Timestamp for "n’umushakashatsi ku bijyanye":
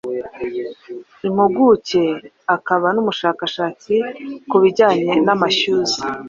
2.95-5.11